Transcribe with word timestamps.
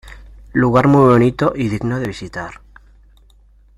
Lugar 0.53 0.87
muy 0.87 1.01
bonito 1.01 1.53
y 1.55 1.67
digno 1.69 1.99
de 1.99 2.07
visitar. 2.07 2.61